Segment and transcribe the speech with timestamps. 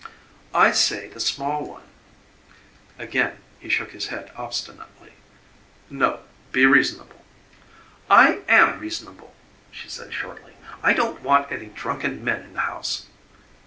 [0.55, 1.83] "I say the small one."
[2.97, 5.11] Again he shook his head obstinately.
[5.91, 7.23] "No; be reasonable."
[8.09, 9.35] "I AM reasonable,"
[9.71, 10.53] she said shortly.
[10.81, 13.05] "I don't want any drunken men in the house."